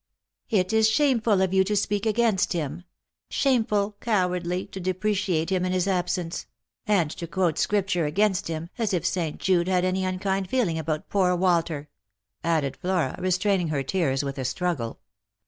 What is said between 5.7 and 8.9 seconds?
his absence; and to quote scrip ture against him,